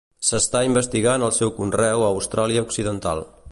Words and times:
S'està 0.27 0.61
investigant 0.67 1.27
el 1.27 1.35
seu 1.41 1.53
conreu 1.59 2.07
a 2.07 2.09
Austràlia 2.17 2.65
occidental. 2.71 3.25